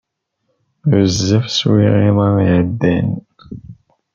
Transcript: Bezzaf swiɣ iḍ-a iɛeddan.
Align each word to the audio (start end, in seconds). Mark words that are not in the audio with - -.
Bezzaf 0.89 1.45
swiɣ 1.59 1.93
iḍ-a 2.07 2.29
iɛeddan. 2.47 3.09